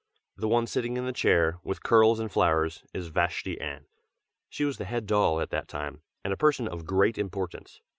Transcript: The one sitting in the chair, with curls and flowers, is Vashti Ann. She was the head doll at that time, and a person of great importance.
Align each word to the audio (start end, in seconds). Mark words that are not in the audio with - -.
The 0.35 0.47
one 0.47 0.65
sitting 0.65 0.97
in 0.97 1.05
the 1.05 1.13
chair, 1.13 1.59
with 1.63 1.83
curls 1.83 2.19
and 2.19 2.31
flowers, 2.31 2.83
is 2.91 3.09
Vashti 3.09 3.61
Ann. 3.61 3.85
She 4.49 4.65
was 4.65 4.79
the 4.79 4.85
head 4.85 5.05
doll 5.05 5.39
at 5.39 5.51
that 5.51 5.67
time, 5.67 6.01
and 6.23 6.33
a 6.33 6.37
person 6.37 6.67
of 6.67 6.87
great 6.87 7.19
importance. 7.19 7.81